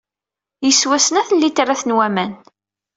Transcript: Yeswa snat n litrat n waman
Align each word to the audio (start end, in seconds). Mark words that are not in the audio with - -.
Yeswa 0.65 0.97
snat 1.05 1.29
n 1.33 1.37
litrat 1.41 1.81
n 1.85 1.95
waman 1.97 2.31